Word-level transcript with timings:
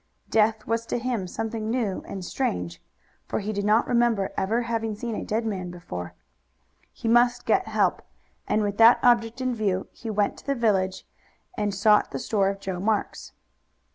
Death 0.31 0.65
was 0.65 0.87
to 0.87 0.97
him 0.97 1.27
something 1.27 1.69
new 1.69 2.01
and 2.07 2.25
strange, 2.25 2.81
for 3.27 3.37
he 3.39 3.53
did 3.53 3.63
not 3.63 3.85
remember 3.87 4.33
ever 4.35 4.63
having 4.63 4.95
seen 4.95 5.13
a 5.13 5.23
dead 5.23 5.45
man 5.45 5.69
before. 5.69 6.15
He 6.91 7.07
must 7.07 7.45
get 7.45 7.67
help, 7.67 8.01
and 8.47 8.63
with 8.63 8.77
that 8.79 8.97
object 9.03 9.41
in 9.41 9.53
view 9.53 9.85
he 9.91 10.09
went 10.09 10.37
to 10.37 10.45
the 10.47 10.55
village, 10.55 11.05
and 11.55 11.71
sought 11.71 12.09
the 12.09 12.17
store 12.17 12.49
of 12.49 12.59
Joe 12.59 12.79
Marks. 12.79 13.33